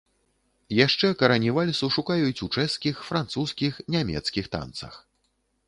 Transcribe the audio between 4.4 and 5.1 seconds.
танцах.